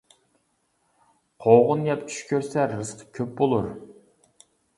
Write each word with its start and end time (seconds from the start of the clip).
قوغۇن 1.45 1.83
يەپ 1.89 2.07
چۈش 2.07 2.25
كۆرسە 2.33 2.65
رىزقى 2.73 3.07
كۆپ 3.19 3.37
بولۇر. 3.45 3.71